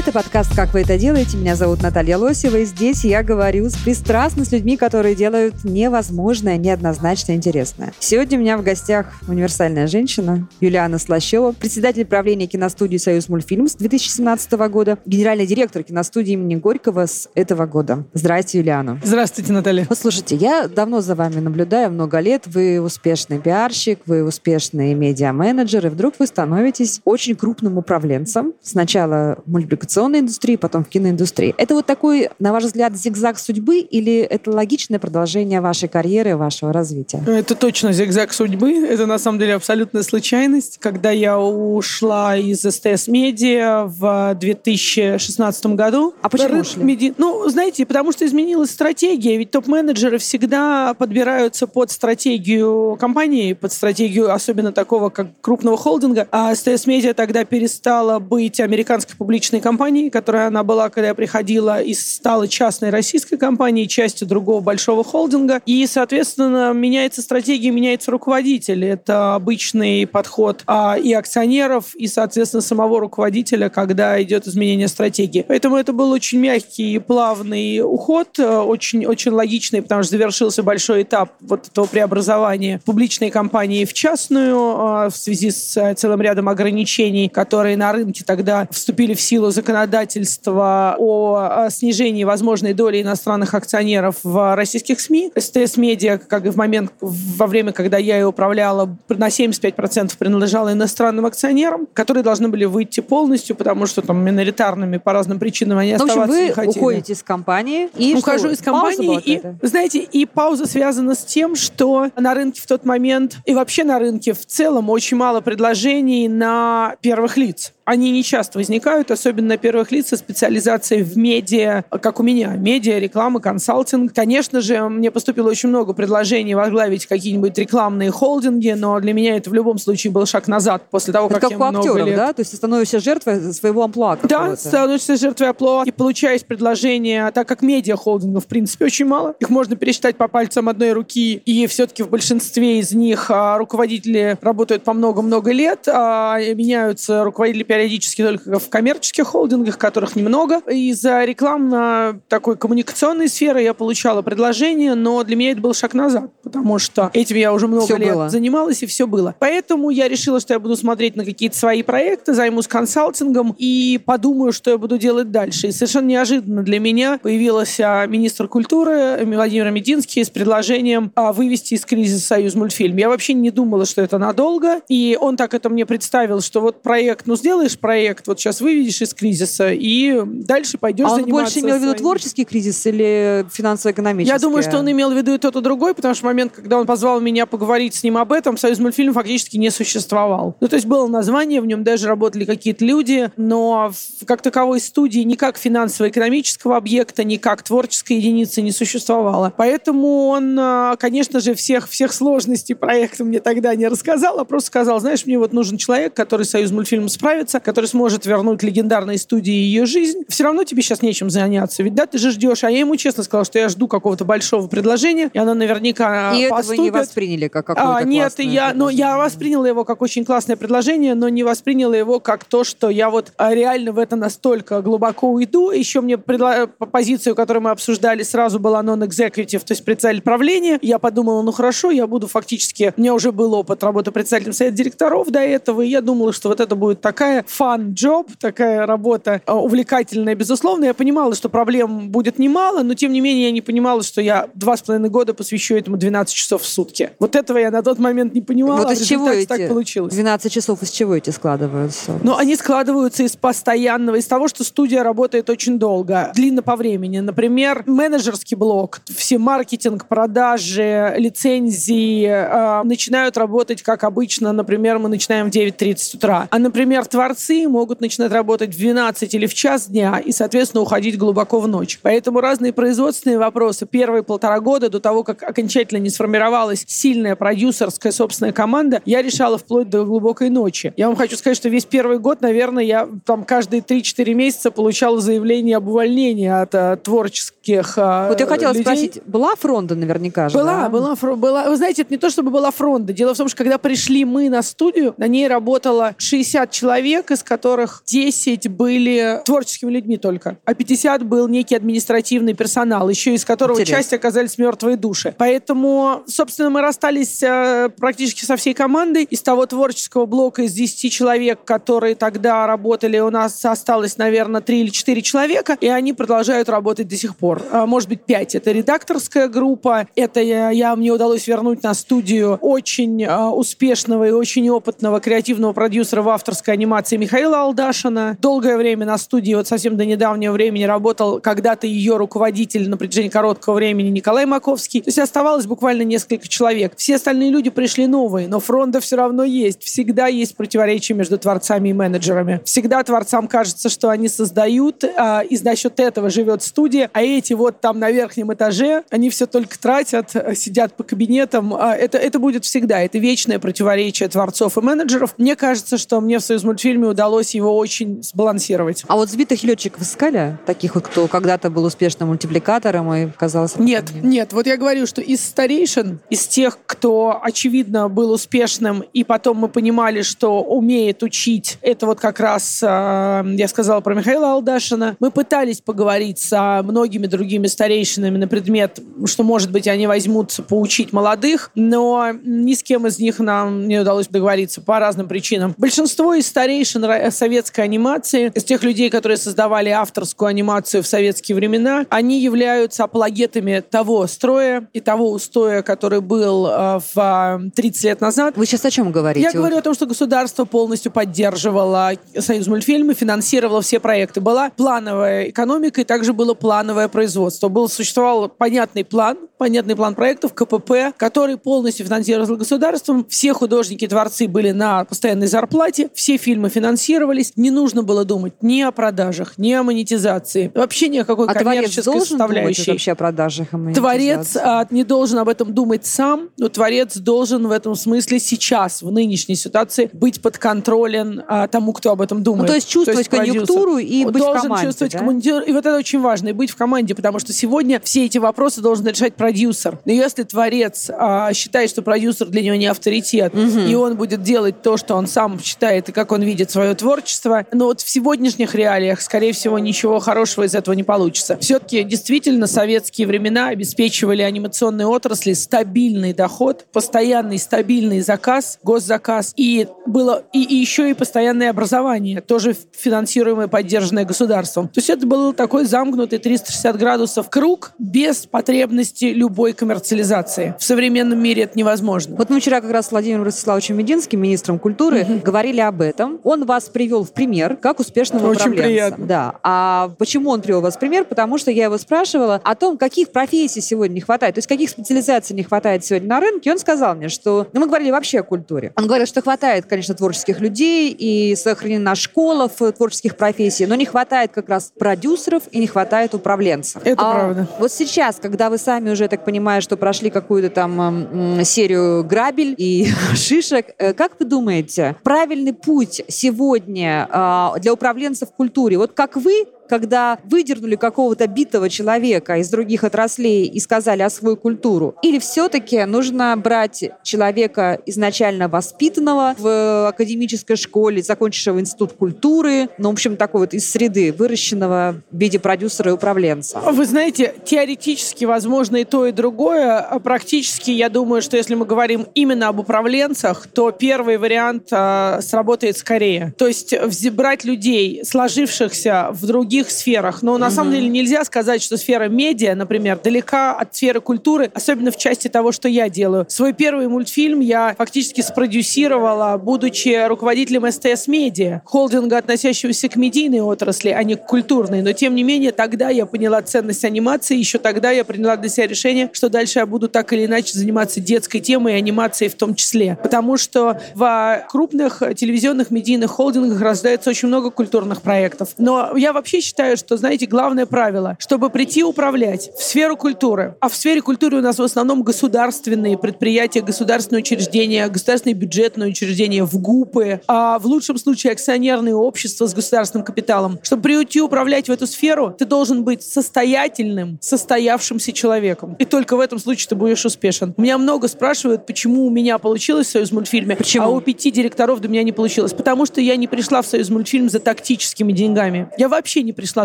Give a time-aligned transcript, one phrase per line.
[0.00, 1.36] Это подкаст «Как вы это делаете?».
[1.36, 6.56] Меня зовут Наталья Лосева, и здесь я говорю с пристрастно с людьми, которые делают невозможное,
[6.56, 7.92] неоднозначно интересное.
[7.98, 13.74] Сегодня у меня в гостях универсальная женщина Юлиана Слащева, председатель правления киностудии «Союз мультфильм» с
[13.74, 18.06] 2017 года, генеральный директор киностудии имени Горького с этого года.
[18.14, 18.98] Здрасте, Юлиана.
[19.04, 19.84] Здравствуйте, Наталья.
[19.86, 22.44] Вот слушайте, я давно за вами наблюдаю, много лет.
[22.46, 28.54] Вы успешный пиарщик, вы успешный медиа-менеджер, и вдруг вы становитесь очень крупным управленцем.
[28.62, 29.50] Сначала в
[29.90, 31.54] мультипликационной индустрии, потом в киноиндустрии.
[31.58, 36.72] Это вот такой, на ваш взгляд, зигзаг судьбы или это логичное продолжение вашей карьеры, вашего
[36.72, 37.22] развития?
[37.26, 38.72] Это точно зигзаг судьбы.
[38.86, 40.78] Это на самом деле абсолютная случайность.
[40.78, 46.14] Когда я ушла из СТС Медиа в 2016 году.
[46.22, 46.82] А почему ушли?
[46.84, 49.36] меди- Ну, знаете, потому что изменилась стратегия.
[49.36, 56.28] Ведь топ-менеджеры всегда подбираются под стратегию компании, под стратегию особенно такого, как крупного холдинга.
[56.30, 59.79] А СТС Медиа тогда перестала быть американской публичной компанией,
[60.10, 65.62] которая она была, когда я приходила, и стала частной российской компанией, частью другого большого холдинга.
[65.64, 68.84] И, соответственно, меняется стратегия, меняется руководитель.
[68.84, 75.44] Это обычный подход а, и акционеров, и, соответственно, самого руководителя, когда идет изменение стратегии.
[75.48, 81.04] Поэтому это был очень мягкий, плавный уход, э, очень, очень логичный, потому что завершился большой
[81.04, 86.48] этап вот этого преобразования публичной компании в частную э, в связи с э, целым рядом
[86.48, 93.54] ограничений, которые на рынке тогда вступили в силу законодательства о э, снижении возможной доли иностранных
[93.54, 95.32] акционеров в российских СМИ.
[95.36, 100.72] СТС Медиа, как и в момент, во время, когда я ее управляла, на 75% принадлежала
[100.72, 105.92] иностранным акционерам, которые должны были выйти полностью, потому что там миноритарными по разным причинам они
[105.92, 106.78] Ну, в общем, оставаться не вы хотели.
[106.78, 109.66] уходите из компании и Ухожу что, из компании, и, какая-то?
[109.66, 113.98] знаете, и пауза связана с тем, что на рынке в тот момент, и вообще на
[113.98, 117.72] рынке в целом, очень мало предложений на первых лиц.
[117.90, 122.50] Они не часто возникают, особенно на первых лиц со специализацией в медиа, как у меня.
[122.50, 124.14] Медиа, реклама, консалтинг.
[124.14, 129.50] Конечно же, мне поступило очень много предложений возглавить какие-нибудь рекламные холдинги, но для меня это
[129.50, 132.06] в любом случае был шаг назад после того, Это как, как я у много актеров,
[132.06, 132.32] лет да?
[132.32, 137.48] То есть ты становишься жертвой своего амплуа да, становишься жертвой оплот и получаешь предложения, так
[137.48, 139.34] как медиа-холдингов, в принципе, очень мало.
[139.40, 144.38] Их можно пересчитать по пальцам одной руки, и все-таки в большинстве из них а, руководители
[144.40, 150.60] работают по много-много лет, а меняются руководители периодически только в коммерческих холдингах, которых немного.
[150.70, 156.30] Из-за рекламно такой коммуникационной сферы я получала предложения, но для меня это был шаг назад,
[156.42, 158.28] потому что этим я уже много Всё лет было.
[158.28, 159.34] занималась, и все было.
[159.38, 164.52] Поэтому я решила, что я буду смотреть на какие-то свои проекты, займусь консалтингом и подумаю,
[164.52, 165.68] что я буду делать дальше.
[165.68, 171.86] И совершенно неожиданно для меня появился министр культуры Владимир Мединский с предложением а, вывести из
[171.86, 172.96] кризиса Союз мультфильм.
[172.98, 176.82] Я вообще не думала, что это надолго, и он так это мне представил, что вот
[176.82, 181.60] проект, ну сделаешь проект, вот сейчас выведешь из кризиса, и дальше пойдешь А он заниматься
[181.60, 184.32] больше имел в виду творческий кризис или финансово-экономический?
[184.32, 186.52] Я думаю, что он имел в виду и тот, и другой, потому что в момент,
[186.54, 190.56] когда он позвал меня поговорить с ним об этом, Союз мультфильм фактически не существовал.
[190.60, 193.92] Ну, то есть было название, в нем даже работали какие-то люди, но
[194.26, 199.52] как таковой студии ни как финансово-экономического объекта, ни как творческой единицы не существовало.
[199.56, 204.68] Поэтому он, а, конечно же, всех, всех сложностей проекта мне тогда не рассказал, а просто
[204.68, 209.50] сказал, знаешь, мне вот нужен человек, который Союз мультфильм справится, который сможет вернуть легендарной студии
[209.52, 210.20] ее жизнь.
[210.28, 211.82] Все равно тебе сейчас нечем заняться.
[211.82, 212.62] Ведь да, ты же ждешь.
[212.62, 216.42] А я ему честно сказала, что я жду какого-то большого предложения, и она наверняка И
[216.42, 216.94] это вы не поступит.
[216.94, 219.16] восприняли как какое-то А, нет, я, но я предложение.
[219.24, 223.32] восприняла его как очень классное предложение, но не восприняла его как то, что я вот
[223.38, 225.70] а, реально в это настолько глубоко уйду.
[225.70, 230.78] Еще мне предла- по- позицию, которую мы обсуждали, сразу была non-executive, то есть председатель правления.
[230.82, 232.92] Я подумала, ну хорошо, я буду фактически...
[232.96, 236.48] У меня уже был опыт работы председателем совета директоров до этого, и я думала, что
[236.50, 240.86] вот это будет такая job, такая работа а, увлекательная, безусловно.
[240.86, 244.48] Я понимала, что проблем будет немало, но тем не менее я не понимала, что я
[244.54, 247.10] два с половиной года посвящу этому 12 часов в сутки.
[247.18, 248.78] Вот этого я на тот момент не понимала.
[248.78, 250.14] Вот а из в чего эти так получилось.
[250.14, 252.18] 12 часов из чего эти складываются?
[252.22, 257.20] Но они складываются из постоянного, из того, что студия работает очень долго, длинно по времени.
[257.20, 264.52] Например, менеджерский блок, все маркетинг, продажи, лицензии э, начинают работать как обычно.
[264.52, 266.48] Например, мы начинаем в 9.30 утра.
[266.50, 271.16] А, например, творцы могут начинать работать в 12 или в час дня и, соответственно, уходить
[271.16, 271.98] глубоко в ночь.
[272.02, 278.12] Поэтому разные производственные вопросы первые полтора года до того, как окончательно не сформировалась сильная продюсерская
[278.12, 280.92] собственная команда, я решала вплоть до глубокой ночи.
[280.96, 285.20] Я вам хочу сказать, что весь первый год, наверное, я там каждые 3-4 месяца получала
[285.20, 288.82] заявление об увольнении от а, творческих а, Вот я хотела людей.
[288.82, 290.88] спросить, была фронта наверняка же, Была, да?
[290.88, 291.68] была, была.
[291.68, 293.12] Вы знаете, это не то, чтобы была фронта.
[293.12, 297.42] Дело в том, что когда пришли мы на студию, на ней работало 60 человек, из
[297.42, 303.78] которых 10 были творческими людьми только, а 50 был некий административный персонал, еще из которого
[303.80, 303.96] Интересно.
[303.96, 305.34] часть оказались мертвые души.
[305.38, 309.24] Поэтому, собственно, мы расстались э, практически со всей командой.
[309.24, 314.80] Из того творческого блока из 10 человек, которые тогда работали, у нас осталось, наверное, 3
[314.80, 317.62] или 4 человека, и они продолжают работать до сих пор.
[317.72, 318.54] А, Может быть, 5.
[318.54, 320.06] Это редакторская группа.
[320.14, 325.72] Это я, я- мне удалось вернуть на студию очень а, успешного и очень опытного креативного
[325.72, 328.36] продюсера в авторской анимации Михаила Алдашина.
[328.40, 333.28] Долгое время на студии, вот совсем до недавнего времени, работал когда-то ее руководитель на протяжении
[333.28, 335.00] короткого времени Николай Маковский.
[335.02, 336.92] То есть оставалось буквально несколько человек.
[336.96, 339.82] Все остальные люди пришли новые, но фронта все равно есть.
[339.82, 342.60] Всегда есть противоречия между творцами и менеджерами.
[342.64, 347.52] Всегда творцам кажется, что они создают, а, и за счет этого живет студия, а эти
[347.52, 351.74] вот там на верхнем этаже, они все только тратят, сидят по кабинетам.
[351.74, 353.00] А, Это, это будет всегда.
[353.00, 355.34] Это вечное противоречие творцов и менеджеров.
[355.38, 356.62] Мне кажется, что мне в «Союз
[357.00, 359.04] мультфильме» удалось его очень сбалансировать.
[359.08, 360.58] А вот сбитых летчиков искали?
[360.66, 363.80] Таких вот, кто когда-то был успешным мультипликатором и казался...
[363.82, 364.52] Нет, нет.
[364.52, 369.68] Вот я говорю, что из старейшин, из тех, кто, очевидно, был успешным, и потом мы
[369.68, 375.30] понимали, что умеет учить, это вот как раз, э, я сказала про Михаила Алдашина, мы
[375.30, 381.70] пытались поговорить со многими другими старейшинами на предмет, что, может быть, они возьмутся поучить молодых,
[381.74, 385.74] но ни с кем из них нам не удалось договориться по разным причинам.
[385.76, 391.56] Большинство из старейшин ра- советской анимации, из тех людей, которые создавали авторскую анимацию в советские
[391.56, 398.04] времена, они являются апологетами того строя и того устоя, который был э, в э, 30
[398.04, 398.56] лет назад.
[398.56, 399.46] Вы сейчас о чем говорите?
[399.46, 404.40] Я говорю о том, что государство полностью поддерживало Союз мультфильмы, финансировало все проекты.
[404.40, 407.68] Была плановая экономика и также было плановое производство.
[407.68, 413.26] Был, существовал понятный план, понятный план проектов, КПП, который полностью финансировался государством.
[413.28, 417.52] Все художники творцы были на постоянной зарплате, все фильмы финансировались.
[417.56, 421.52] Не нужно было думать ни о продажах, ни о монетизации, вообще ни о какой а
[421.52, 422.90] творец коммерческой думать составляющей.
[422.90, 427.66] вообще о продажах и Творец а, не должен об этом думать сам, но творец должен
[427.66, 432.62] в этом смысле сейчас, в нынешней ситуации, быть подконтролен а, тому, кто об этом думает.
[432.62, 433.66] Ну, то есть чувствовать продюсер.
[433.66, 435.18] конъюнктуру и быть в должен команде, чувствовать да?
[435.18, 438.38] командир- И вот это очень важно, и быть в команде, потому что сегодня все эти
[438.38, 439.98] вопросы должен решать продюсер.
[440.04, 444.82] Но если творец а, считает, что продюсер для него не авторитет, и он будет делать
[444.82, 448.74] то, что он сам считает и как он видит свое творчество, но вот в сегодняшних
[448.74, 451.56] реалиях, скорее всего, ничего хорошего из этого не получится.
[451.60, 460.42] Все-таки действительно советские времена обеспечивали анимационной отрасли стабильный доход, постоянный стабильный заказ, госзаказ, и было
[460.52, 464.88] и, и еще и постоянное образование, тоже финансируемое, поддержанное государством.
[464.88, 470.74] То есть это был такой замкнутый 360 градусов круг без потребности любой коммерциализации.
[470.78, 472.36] В современном мире это невозможно.
[472.36, 476.40] Вот мы вчера как раз с Владимиром Ростиславовичем Мединским, министром культуры, говорили об этом.
[476.50, 478.82] Он вас привел в пример как успешного Очень управленца.
[478.82, 479.26] приятно.
[479.26, 479.54] Да.
[479.62, 481.24] А почему он привел вас в пример?
[481.24, 484.90] Потому что я его спрашивала о том, каких профессий сегодня не хватает, то есть каких
[484.90, 486.70] специализаций не хватает сегодня на рынке.
[486.70, 487.68] И он сказал мне, что...
[487.72, 488.92] Ну, мы говорили вообще о культуре.
[488.96, 494.04] Он говорил, что хватает, конечно, творческих людей, и сохранена школа в творческих профессий, но не
[494.04, 497.02] хватает как раз продюсеров и не хватает управленцев.
[497.04, 497.68] Это А правда.
[497.78, 502.74] Вот сейчас, когда вы сами уже, я так понимаю, что прошли какую-то там серию грабель
[502.76, 509.12] и шишек, э, как вы думаете, правильный путь сегодня а, для управленцев в культуре, вот
[509.12, 515.16] как вы когда выдернули какого-то битого человека из других отраслей и сказали освой культуру?
[515.22, 523.12] Или все-таки нужно брать человека изначально воспитанного в академической школе, закончившего институт культуры, ну, в
[523.12, 526.78] общем, такой вот из среды, выращенного в виде продюсера и управленца?
[526.78, 529.98] Вы знаете, теоретически возможно и то, и другое.
[529.98, 535.40] А практически, я думаю, что если мы говорим именно об управленцах, то первый вариант а,
[535.42, 536.54] сработает скорее.
[536.56, 536.94] То есть
[537.30, 540.42] брать людей, сложившихся в других других сферах.
[540.42, 545.10] Но на самом деле нельзя сказать, что сфера медиа, например, далека от сферы культуры, особенно
[545.10, 546.46] в части того, что я делаю.
[546.48, 554.10] Свой первый мультфильм я фактически спродюсировала, будучи руководителем СТС Медиа, холдинга, относящегося к медийной отрасли,
[554.10, 555.02] а не к культурной.
[555.02, 558.86] Но тем не менее, тогда я поняла ценность анимации, еще тогда я приняла для себя
[558.86, 562.74] решение, что дальше я буду так или иначе заниматься детской темой и анимацией в том
[562.74, 563.18] числе.
[563.22, 568.70] Потому что в крупных телевизионных медийных холдингах рождается очень много культурных проектов.
[568.78, 573.88] Но я вообще считаю, что, знаете, главное правило, чтобы прийти управлять в сферу культуры, а
[573.88, 579.78] в сфере культуры у нас в основном государственные предприятия, государственные учреждения, государственные бюджетные учреждения, в
[579.78, 583.78] ГУПы, а в лучшем случае акционерные общества с государственным капиталом.
[583.82, 588.96] Чтобы прийти управлять в эту сферу, ты должен быть состоятельным, состоявшимся человеком.
[588.98, 590.74] И только в этом случае ты будешь успешен.
[590.78, 594.04] Меня много спрашивают, почему у меня получилось в «Союз мультфильме», Почему?
[594.04, 595.72] а у пяти директоров до меня не получилось.
[595.72, 598.90] Потому что я не пришла в «Союз мультфильм» за тактическими деньгами.
[598.98, 599.84] Я вообще не пришла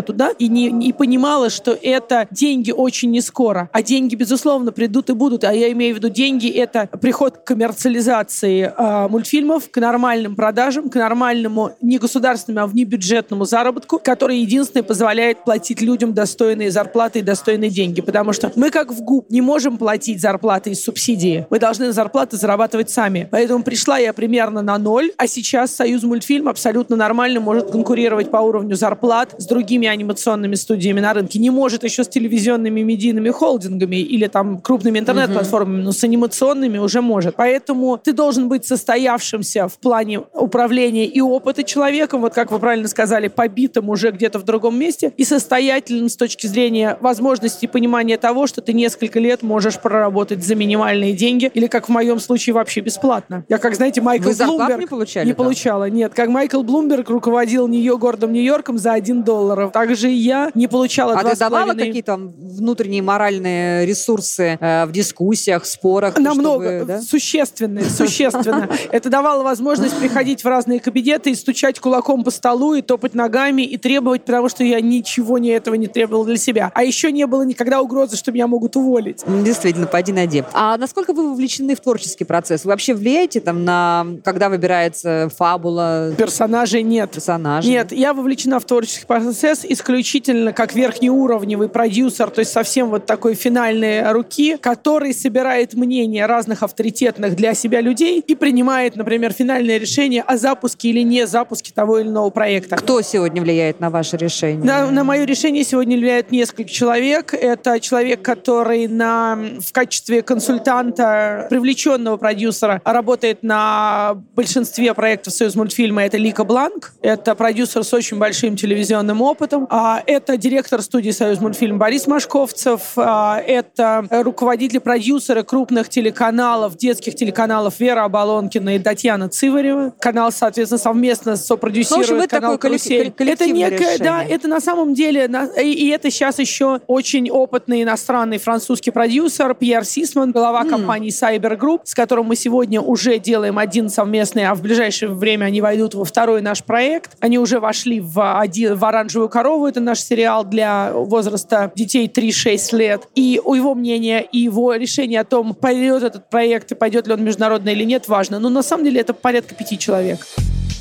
[0.00, 3.68] туда и не, не понимала, что это деньги очень не скоро.
[3.74, 5.44] А деньги, безусловно, придут и будут.
[5.44, 10.88] А я имею в виду деньги— это приход к коммерциализации э, мультфильмов, к нормальным продажам,
[10.88, 17.22] к нормальному не государственному, а внебюджетному заработку, который единственный позволяет платить людям достойные зарплаты и
[17.22, 18.00] достойные деньги.
[18.00, 21.46] Потому что мы, как в ГУП, не можем платить зарплаты из субсидии.
[21.50, 23.28] Мы должны зарплаты зарабатывать сами.
[23.30, 28.38] Поэтому пришла я примерно на ноль, а сейчас Союз мультфильм абсолютно нормально может конкурировать по
[28.38, 31.38] уровню зарплат с другими анимационными студиями на рынке.
[31.38, 37.00] Не может еще с телевизионными медийными холдингами или там крупными интернет-платформами, но с анимационными уже
[37.02, 37.36] может.
[37.36, 42.88] Поэтому ты должен быть состоявшимся в плане управления и опыта человеком, вот как вы правильно
[42.88, 48.16] сказали, побитым уже где-то в другом месте, и состоятельным с точки зрения возможности и понимания
[48.16, 52.54] того, что ты несколько лет можешь проработать за минимальные деньги, или, как в моем случае,
[52.54, 53.44] вообще бесплатно.
[53.48, 54.80] Я, как знаете, Майкл Вы Блумберг...
[54.80, 55.44] не получали Не там?
[55.44, 56.12] получала, нет.
[56.14, 59.45] Как Майкл Блумберг руководил Нью- городом Нью-Йорком за один доллар.
[59.72, 64.92] Также и я не получала А ты давала половиной- какие-то внутренние моральные ресурсы э, в
[64.92, 66.18] дискуссиях, спорах?
[66.18, 67.02] Намного, чтобы, да?
[67.02, 68.68] существенно, существенно.
[68.90, 73.62] Это давало возможность приходить в разные кабинеты и стучать кулаком по столу, и топать ногами,
[73.62, 76.70] и требовать, потому что я ничего не этого не требовала для себя.
[76.74, 79.22] А еще не было никогда угрозы, что меня могут уволить.
[79.26, 80.44] М, Действительно, пойди найди.
[80.52, 82.64] А насколько вы вовлечены в творческий процесс?
[82.64, 87.10] Вы вообще влияете там на, когда выбирается фабула, Персонажей нет.
[87.10, 87.68] персонажи?
[87.68, 93.34] Нет, я вовлечена в творческий процесс исключительно как верхнеуровневый продюсер, то есть совсем вот такой
[93.34, 100.22] финальной руки, который собирает мнение разных авторитетных для себя людей и принимает, например, финальное решение
[100.22, 102.76] о запуске или не запуске того или иного проекта.
[102.76, 104.64] Кто сегодня влияет на ваше решение?
[104.64, 107.34] На, на мое решение сегодня влияет несколько человек.
[107.34, 116.04] Это человек, который на, в качестве консультанта, привлеченного продюсера, работает на большинстве проектов «Союз мультфильма».
[116.04, 116.94] Это Лика Бланк.
[117.02, 119.66] Это продюсер с очень большим телевизионным опытом.
[119.70, 122.92] А, это директор студии «Союз мультфильм» Борис Машковцев.
[122.96, 129.92] А, это руководители, продюсеры крупных телеканалов, детских телеканалов Вера Оболонкина и Татьяна Циварева.
[130.00, 133.12] Канал, соответственно, совместно сопродюсирует Ну, общем, канал такое «Карусель».
[133.18, 134.36] Это некое, да, решение.
[134.36, 135.30] это на самом деле,
[135.62, 141.80] и, это сейчас еще очень опытный иностранный французский продюсер Пьер Сисман, глава компании Cyber Group,
[141.84, 146.04] с которым мы сегодня уже делаем один совместный, а в ближайшее время они войдут во
[146.04, 147.12] второй наш проект.
[147.20, 148.84] Они уже вошли в, один, в
[149.16, 153.02] «Оранжевую корову», это наш сериал для возраста детей 3-6 лет.
[153.14, 157.24] И его мнения и его решение о том, пойдет этот проект и пойдет ли он
[157.24, 158.38] международный или нет, важно.
[158.38, 160.20] Но на самом деле это порядка пяти человек.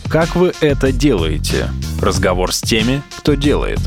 [0.09, 1.69] Как вы это делаете?
[2.01, 3.79] Разговор с теми, кто делает.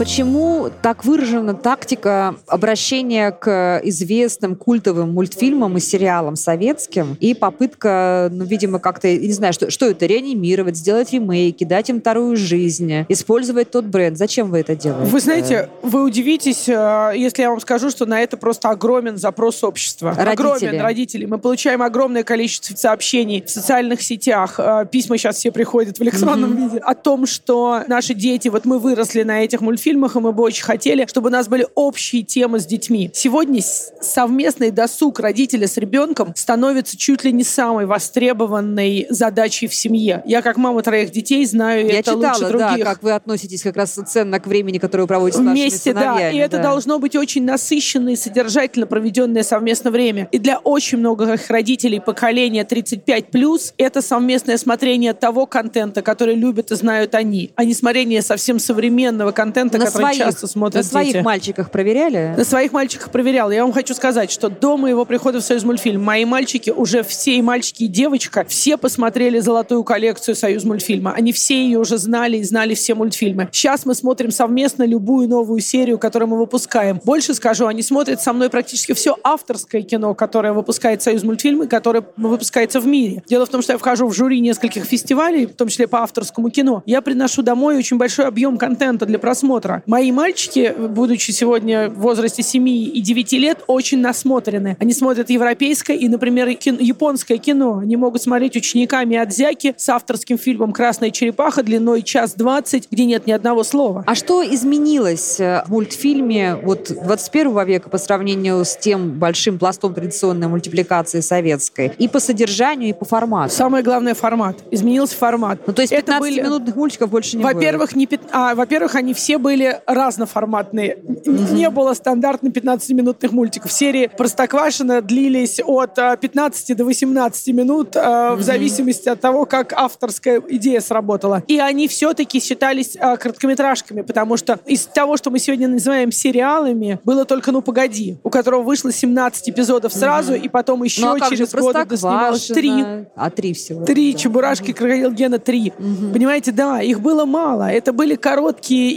[0.00, 8.46] Почему так выражена тактика обращения к известным культовым мультфильмам и сериалам советским и попытка, ну,
[8.46, 13.72] видимо, как-то, не знаю, что, что это, реанимировать, сделать ремейки, дать им вторую жизнь, использовать
[13.72, 14.16] тот бренд?
[14.16, 15.10] Зачем вы это делаете?
[15.10, 19.62] Вы знаете, вы удивитесь, э, если я вам скажу, что на это просто огромен запрос
[19.62, 20.14] общества.
[20.16, 20.32] Родители.
[20.32, 21.26] Огромен родителей.
[21.26, 24.54] Мы получаем огромное количество сообщений в социальных сетях.
[24.56, 28.78] э, Письма сейчас все приходят в электронном виде о том, что наши дети, вот мы
[28.78, 32.60] выросли на этих мультфильмах, и мы бы очень хотели, чтобы у нас были общие темы
[32.60, 33.10] с детьми.
[33.14, 33.60] Сегодня
[34.00, 40.22] совместный досуг родителя с ребенком становится чуть ли не самой востребованной задачей в семье.
[40.24, 42.84] Я как мама троих детей знаю Я это лучше читала, да, других.
[42.86, 46.00] как вы относитесь как раз ценно к времени, которое вы проводите с нашими Вместе, да.
[46.00, 46.36] сыновьями.
[46.36, 46.62] И это да.
[46.64, 50.28] должно быть очень насыщенное и содержательно проведенное совместное время.
[50.32, 56.76] И для очень многих родителей поколения 35+, это совместное смотрение того контента, который любят и
[56.76, 61.22] знают они, а не смотрение совсем современного контента, на своих, часто смотрят На своих дети.
[61.24, 62.34] мальчиках проверяли?
[62.36, 63.50] На своих мальчиках проверял.
[63.50, 67.36] Я вам хочу сказать, что до моего прихода в Союз мультфильм мои мальчики, уже все
[67.36, 71.12] и мальчики, и девочка, все посмотрели золотую коллекцию Союз мультфильма.
[71.12, 73.48] Они все ее уже знали и знали все мультфильмы.
[73.52, 77.00] Сейчас мы смотрим совместно любую новую серию, которую мы выпускаем.
[77.04, 81.66] Больше скажу, они смотрят со мной практически все авторское кино, которое выпускает Союз мультфильм и
[81.66, 83.22] которое выпускается в мире.
[83.28, 86.50] Дело в том, что я вхожу в жюри нескольких фестивалей, в том числе по авторскому
[86.50, 86.82] кино.
[86.86, 89.69] Я приношу домой очень большой объем контента для просмотра.
[89.86, 94.76] Мои мальчики, будучи сегодня в возрасте 7 и 9 лет, очень насмотрены.
[94.80, 97.78] Они смотрят европейское и, например, и кин- японское кино.
[97.78, 103.26] Они могут смотреть учениками Адзяки с авторским фильмом «Красная черепаха» длиной час двадцать, где нет
[103.26, 104.04] ни одного слова.
[104.06, 109.94] А что изменилось э, в мультфильме вот 21 века по сравнению с тем большим пластом
[109.94, 111.92] традиционной мультипликации советской?
[111.98, 113.52] И по содержанию, и по формату?
[113.54, 114.56] Самое главное— формат.
[114.70, 115.60] Изменился формат.
[115.66, 119.12] Ну, то есть Это были- 15-минутных мультиков больше не Во-первых, не пят- а, во-первых, они
[119.14, 119.49] все были
[119.86, 120.98] разноформатные.
[121.26, 123.72] Н- Не было стандартно 15-минутных мультиков.
[123.72, 129.72] Серии Простоквашино длились от а, 15 до 18 минут а, в зависимости от того, как
[129.72, 131.42] авторская идея сработала.
[131.46, 136.98] И они все-таки считались а, короткометражками, потому что из того, что мы сегодня называем сериалами,
[137.04, 141.20] было только «Ну, погоди», у которого вышло 17 эпизодов сразу, и потом еще Ну, а
[141.30, 142.70] через годы доснималось три.
[143.16, 143.84] А, три всего.
[143.84, 145.72] Три Чебурашки, Крокодил Гена, три.
[146.12, 147.70] Понимаете, да, их было мало.
[147.70, 148.92] Это были короткие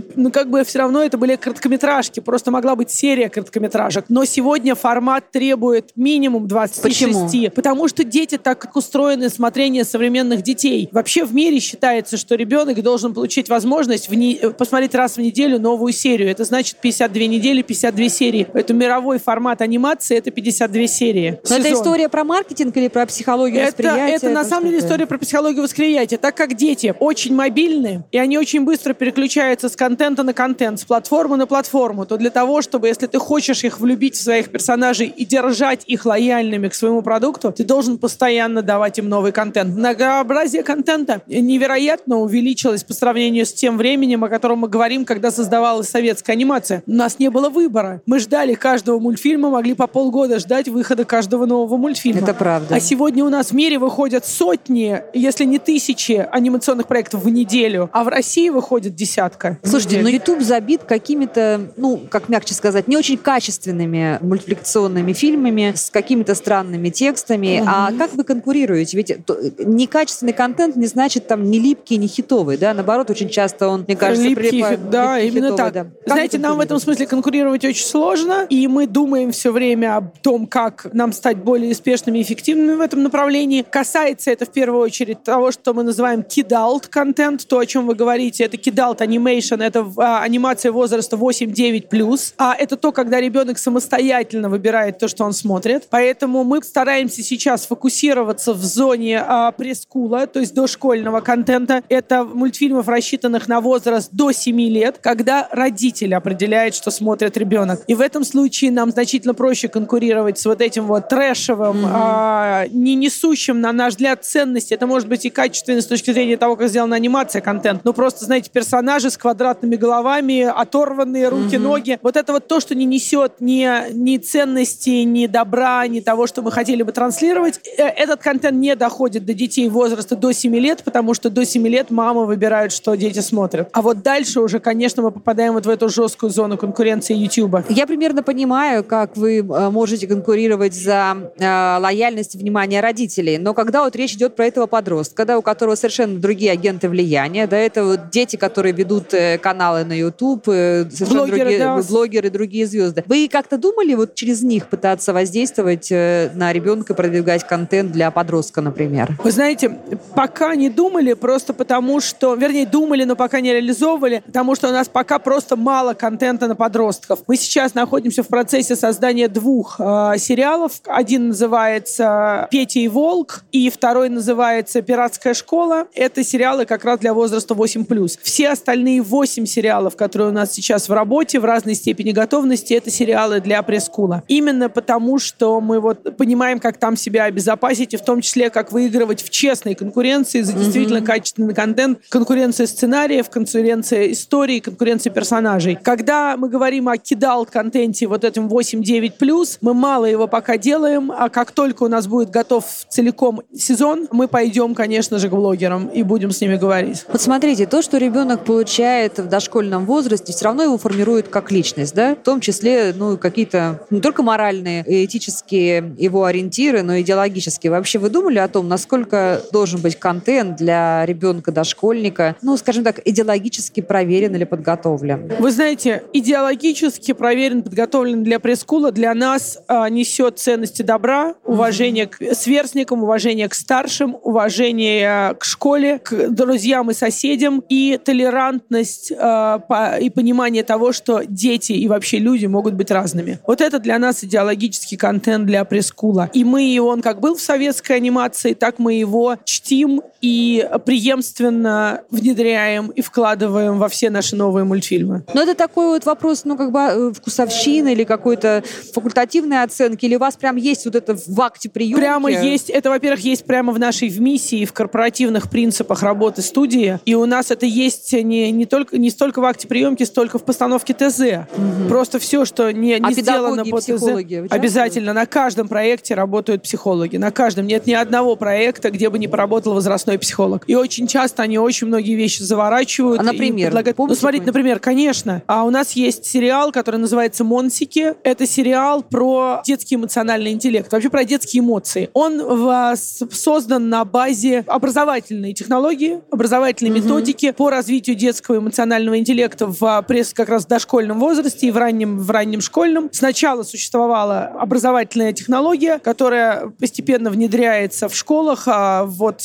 [0.00, 0.20] эпизоды.
[0.20, 2.20] Ну, как бы все равно это были короткометражки.
[2.20, 4.06] Просто могла быть серия короткометражек.
[4.08, 6.82] Но сегодня формат требует минимум 26.
[6.82, 7.50] Почему?
[7.54, 10.88] Потому что дети так как устроены смотрение современных детей.
[10.92, 15.20] Вообще в мире считается, что ребенок должен получить возможность в не- э, посмотреть раз в
[15.20, 16.30] неделю новую серию.
[16.30, 18.46] Это значит 52 недели, 52 серии.
[18.52, 21.38] Поэтому мировой формат анимации— это 52 серии.
[21.48, 24.14] Но это история про маркетинг или про психологию Это, восприятия?
[24.16, 26.16] это на Про самом деле история про психологию восприятия.
[26.16, 30.84] Так как дети очень мобильны, и они очень быстро переключаются с контента на контент, с
[30.84, 35.06] платформы на платформу, то для того, чтобы, если ты хочешь их влюбить в своих персонажей
[35.06, 39.76] и держать их лояльными к своему продукту, ты должен постоянно давать им новый контент.
[39.76, 45.88] Многообразие контента невероятно увеличилось по сравнению с тем временем, о котором мы говорим, когда создавалась
[45.88, 46.82] советская анимация.
[46.88, 48.02] У нас не было выбора.
[48.06, 52.22] Мы ждали каждого мультфильма, могли по полгода ждать выхода каждого нового мультфильма.
[52.22, 52.74] Это правда.
[52.74, 57.88] А сегодня у нас в мире выходят сотни, если не тысячи анимационных проектов в неделю,
[57.92, 59.58] а в России выходит десятка.
[59.62, 60.22] в Слушайте, ну неделю.
[60.22, 66.88] YouTube забит какими-то, ну, как мягче сказать, не очень качественными мультипликационными фильмами с какими-то странными
[66.90, 67.62] текстами.
[67.66, 68.96] А как вы конкурируете?
[68.96, 72.74] Ведь то- некачественный контент не значит там не липкий, не хитовый, да?
[72.74, 75.86] Наоборот, очень часто он, мне кажется, Липкий, прилипает- да, липкий, именно хитовый, так.
[76.06, 76.14] да.
[76.14, 80.46] Знаете, нам в этом смысле конкурировать очень сложно, и мы думаем все время о том,
[80.46, 83.62] как нам стать более успешными и эффективными в этом направлении.
[83.68, 87.94] Касается это в первую очередь того, что мы называем kidult контент, то, о чем вы
[87.94, 94.48] говорите, это kidult animation, это а, анимация возраста 8-9+, а это то, когда ребенок самостоятельно
[94.48, 95.88] выбирает то, что он смотрит.
[95.90, 101.82] Поэтому мы стараемся сейчас фокусироваться в зоне а, прескула, то есть дошкольного контента.
[101.88, 107.82] Это мультфильмов, рассчитанных на возраст до 7 лет, когда родитель определяет, что смотрит ребенок.
[107.86, 112.94] И в этом случае нам значительно проще конкурировать с вот этим вот трэшевым, а, не
[112.94, 114.74] несущим, на наш взгляд, ценности.
[114.74, 117.84] Это может быть и качественно с точки зрения того, как сделана анимация, контент.
[117.84, 119.16] Но просто, знаете, персонажи с
[119.56, 121.98] квадратными головами, оторванные руки, ноги.
[122.02, 126.42] Вот это вот то, что не несет ни, ни ценности, ни добра, ни того, что
[126.42, 127.60] мы хотели бы транслировать.
[127.78, 131.66] Э, Этот контент не доходит до детей возраста до 7 лет, потому что до 7
[131.68, 133.68] лет мамы выбирают, что дети смотрят.
[133.72, 137.64] А вот дальше уже, конечно, мы попадаем вот в эту жесткую зону конкуренции YouTube.
[137.68, 143.54] Я примерно понимаю, как вы э, можете конкурировать за э, лояльность и внимание родителей, но
[143.54, 147.56] когда вот речь идет про этого подростка, да, у которого совершенно другие агенты влияния, да,
[147.56, 151.82] это вот дети, которые ведут э, каналы на YouTube, э, Блогеры, другие да.
[151.88, 153.04] блогеры, другие звезды.
[153.06, 158.60] Вы как-то думали вот через них пытаться воздействовать э, на ребенка, продвигать контент для подростка,
[158.60, 159.16] например?
[159.22, 159.78] Вы знаете,
[160.16, 164.72] пока не думали, просто потому что, вернее, думали, но пока не реализовывали, потому что у
[164.72, 167.20] нас пока просто мало контента на подростков.
[167.28, 170.80] Мы сейчас находимся в процессе создания двух э, сериалов.
[170.86, 175.86] Один называется «Петя и Волк», и второй называется «Пиратская школа».
[175.94, 178.18] Это сериалы как раз для возраста 8+.
[178.20, 182.90] Все остальные 8 сериалов, которые у нас сейчас в работе, в разной степени готовности, это
[182.90, 184.22] сериалы для пресс-кула.
[184.28, 188.72] Именно потому, что мы вот понимаем, как там себя обезопасить, и в том числе, как
[188.72, 195.78] выигрывать в честной конкуренции за действительно качественный контент, конкуренция сценариев, конкуренция истории, конкуренция персонажей.
[195.82, 201.50] Когда мы говорим о кидал-контенте, вот этом 8-9+, мы мало его пока делаем, а как
[201.50, 206.30] только у нас будет готов целиком сезон, мы пойдем, конечно же, к блогерам и будем
[206.30, 207.04] с ними говорить.
[207.08, 211.94] Вот смотрите, то, что ребенок получает в дошкольном возрасте, все равно его формирует как личность,
[211.94, 212.14] да?
[212.14, 217.70] В том числе, ну, какие-то не только моральные и этические его ориентиры, но и идеологические.
[217.70, 223.80] Вообще вы думали о том, насколько должен быть контент для ребенка-дошкольника, ну, скажем так, идеологически
[223.80, 225.32] проверен или подготовлен?
[225.38, 232.34] Вы знаете, идеологически проверен, подготовлен для пресс-скула, для нас а, несет ценности добра, уважение к
[232.34, 239.98] сверстникам, уважение к старшим, уважение к школе, к друзьям и соседям и толерантность э, по,
[239.98, 243.38] и понимание того, что дети и вообще люди могут быть разными.
[243.46, 246.30] Вот это для нас идеологический контент для пресс-скула.
[246.32, 252.02] И мы, и он как был в советской анимации, так мы его чтим и преемственно
[252.10, 255.24] внедряем и вкладываем во все наши новые мультфильмы.
[255.34, 258.64] Но это такой вот вопрос, ну, как бы э, вкусовщины или какой-то
[258.94, 262.00] факультативной оценки, или у вас прям есть вот это в акте приемки?
[262.00, 262.70] Прямо есть.
[262.70, 266.98] Это, во-первых, есть прямо в нашей в миссии, в корпоративных принципах работы студии.
[267.04, 270.44] И у нас это есть не, не, только, не столько в акте приемки, столько в
[270.44, 271.20] постановке ТЗ.
[271.20, 271.88] Угу.
[271.88, 274.04] Просто все, что не, не а сделано по ТЗ,
[274.50, 277.16] обязательно на каждом проекте работают психологи.
[277.16, 277.66] На каждом.
[277.66, 280.64] Нет ни одного проекта, где бы не поработал возрастной психолог.
[280.66, 283.20] И очень часто они очень многие вещи заворачивают.
[283.20, 283.68] А, например?
[283.68, 283.98] Предлагают...
[283.98, 285.42] Ну, смотрите, например, конечно.
[285.46, 288.14] А у нас есть сериал, который называется «Монсики».
[288.22, 290.90] Это сериал про детский эмоциональный интеллект.
[290.90, 292.10] Вообще про детские эмоции.
[292.12, 297.00] Он в, создан на базе образовательной технологии, образовательной угу.
[297.00, 301.76] методики по развитию детского эмоционального интеллекта в пресс как раз в дошкольном возрасте и в
[301.76, 303.08] раннем, в раннем школьном.
[303.12, 308.64] Сначала существовала образовательная технология, которая постепенно внедряется в школах.
[308.66, 309.40] А вот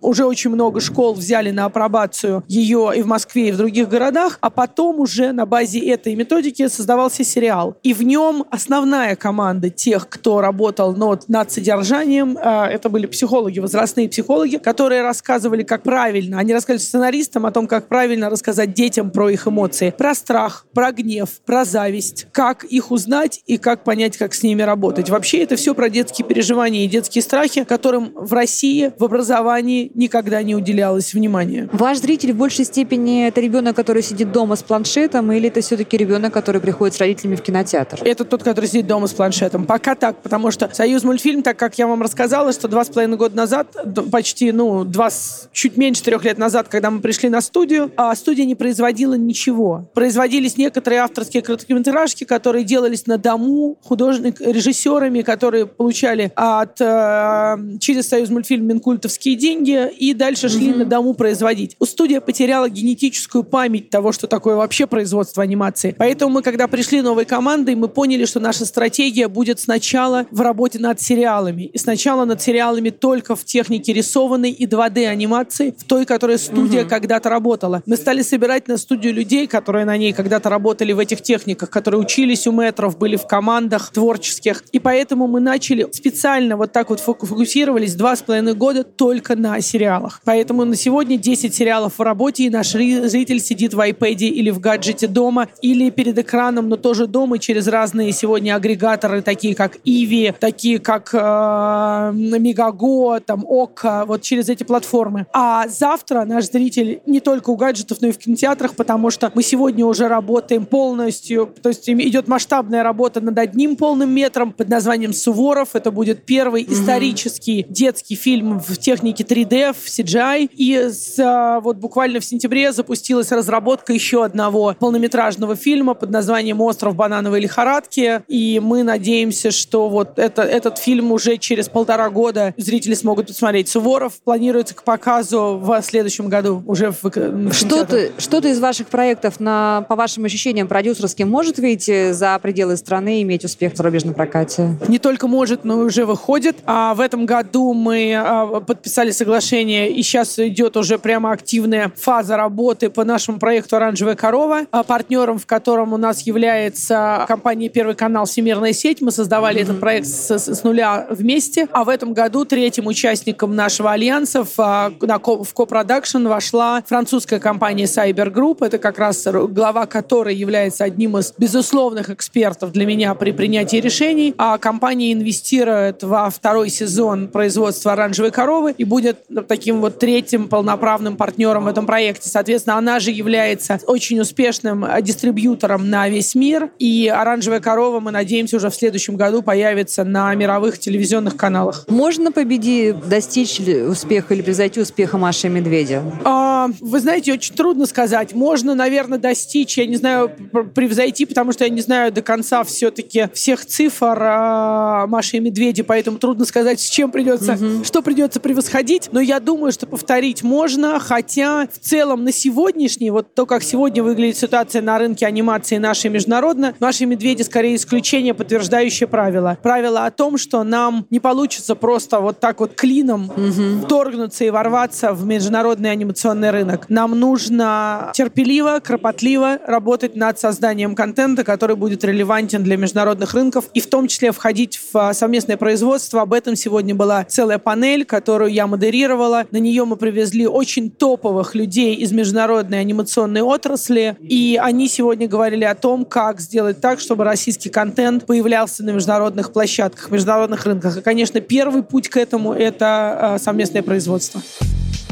[0.00, 4.38] уже очень много школ взяли на апробацию ее и в Москве, и в других городах,
[4.40, 7.76] а потом уже на базе этой методики создавался сериал.
[7.82, 13.58] И в нем основная команда тех, кто работал над, над содержанием, а, это были психологи,
[13.58, 19.10] возрастные психологи, которые рассказывали, как правильно, они рассказывали сценаристам о том, как правильно рассказать детям
[19.10, 24.16] про их эмоции, про страх, про гнев, про зависть, как их узнать и как понять,
[24.16, 25.10] как с ними работать.
[25.10, 30.42] Вообще это все про детские переживания и детские страхи, которым в России в образовании никогда
[30.42, 31.68] не уделялось внимания.
[31.72, 35.96] Ваш зритель в большей степени это ребенок, который сидит дома с планшетом, или это все-таки
[35.96, 38.00] ребенок, который приходит с родителями в кинотеатр?
[38.04, 39.64] Это тот, который сидит дома с планшетом.
[39.66, 43.16] Пока так, потому что Союз мультфильм, так как я вам рассказала, что два с половиной
[43.16, 43.68] года назад,
[44.10, 45.10] почти, ну, два,
[45.52, 49.90] чуть меньше трех лет назад, когда мы пришли на студию, а студия не производила ничего.
[49.92, 58.08] Производились некоторые авторские короткометражки, которые делались на дому художник, режиссерами, которые получали от, э, через
[58.08, 60.76] Союз мультфильм Минкультовские деньги и дальше шли mm-hmm.
[60.76, 61.74] на дому производить.
[61.80, 65.96] У студия потеряла генетическую память того, что такое вообще производство анимации.
[65.98, 70.78] Поэтому мы, когда пришли новой командой, мы поняли, что наша стратегия будет сначала в работе
[70.78, 71.64] над сериалами.
[71.64, 76.84] И сначала над сериалами только в технике рисованной и 2D анимации, в той, которой студия
[76.84, 76.88] mm-hmm.
[76.88, 77.82] когда-то работала.
[77.86, 82.00] Мы стали собирать на студию людей, которые на ней когда-то работали в этих техниках, которые
[82.00, 84.62] учились у метров, были в командах творческих.
[84.72, 89.60] И поэтому мы начали специально вот так вот фокусировались два с половиной года только на
[89.60, 90.20] сериалах.
[90.24, 94.60] Поэтому на сегодня 10 сериалов в работе, и наш зритель сидит в iPad или в
[94.60, 100.34] гаджете дома, или перед экраном, но тоже дома через разные сегодня агрегаторы, такие как Иви,
[100.38, 105.26] такие как э, Мегаго, там Ока, вот через эти платформы.
[105.32, 109.42] А завтра наш зритель не только у гаджетов, но и в кинотеатрах, потому что мы
[109.42, 115.12] сегодня уже работаем полностью, то есть идет масштабная работа над одним полным метром под названием
[115.12, 115.70] «Суворов».
[115.74, 116.72] Это будет первый mm-hmm.
[116.72, 120.50] исторический детский фильм в технике 3D, в CGI.
[120.52, 126.60] И с, а, вот буквально в сентябре запустилась разработка еще одного полнометражного фильма под названием
[126.60, 128.22] «Остров банановой лихорадки».
[128.28, 133.68] И мы надеемся, что вот это, этот фильм уже через полтора года зрители смогут посмотреть.
[133.68, 139.40] «Суворов» планируется к показу в следующем году уже в, в что-то, что-то из ваших проектов,
[139.40, 144.14] на, по вашим ощущениям, продюсерским может выйти за пределы страны и иметь успех в зарубежном
[144.14, 144.76] прокате?
[144.88, 146.56] Не только может, но и уже выходит.
[146.64, 152.36] А в этом году мы а, подписали соглашение, и сейчас идет уже прямо активная фаза
[152.36, 157.94] работы по нашему проекту «Оранжевая корова», а партнером в котором у нас является компания «Первый
[157.94, 158.24] канал.
[158.24, 159.00] Всемирная сеть».
[159.00, 159.62] Мы создавали mm-hmm.
[159.64, 161.68] этот проект с, с нуля вместе.
[161.72, 167.40] А в этом году третьим участником нашего альянса в, а, на, в копродакшн вошла французская
[167.40, 168.64] компания Cyber Group.
[168.64, 174.34] Это как раз глава которой является одним из безусловных экспертов для меня при принятии решений.
[174.38, 181.16] А компания инвестирует во второй сезон производства «Оранжевой коровы» и будет таким вот третьим полноправным
[181.16, 182.28] партнером в этом проекте.
[182.28, 186.70] Соответственно, она же является очень успешным дистрибьютором на весь мир.
[186.78, 191.84] И «Оранжевая корова», мы надеемся, уже в следующем году появится на мировых телевизионных каналах.
[191.88, 196.02] Можно победить, достичь успеха или превзойти успеха Маши Медведя?
[196.24, 198.34] А, вы знаете, очень трудно сказать сказать.
[198.34, 200.30] Можно, наверное, достичь, я не знаю,
[200.74, 205.82] превзойти, потому что я не знаю до конца все-таки всех цифр э, Маши и Медведи,
[205.82, 207.84] поэтому трудно сказать, с чем придется, угу.
[207.84, 209.08] что придется превосходить.
[209.12, 214.02] Но я думаю, что повторить можно, хотя в целом на сегодняшний, вот то, как сегодня
[214.02, 219.56] выглядит ситуация на рынке анимации нашей международно, Маши и Медведи скорее исключение, подтверждающее правило.
[219.62, 223.86] Правило о том, что нам не получится просто вот так вот клином угу.
[223.86, 226.86] вторгнуться и ворваться в международный анимационный рынок.
[226.88, 233.80] Нам нужно терпеливо, кропотливо работать над созданием контента, который будет релевантен для международных рынков, и
[233.80, 236.22] в том числе входить в а, совместное производство.
[236.22, 239.46] Об этом сегодня была целая панель, которую я модерировала.
[239.50, 245.64] На нее мы привезли очень топовых людей из международной анимационной отрасли, и они сегодня говорили
[245.64, 250.98] о том, как сделать так, чтобы российский контент появлялся на международных площадках, международных рынках.
[250.98, 254.42] И, конечно, первый путь к этому— это а, совместное производство.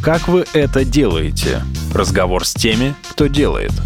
[0.02, 1.62] Как вы это делаете?
[1.94, 3.72] Разговор с теми, кто делает–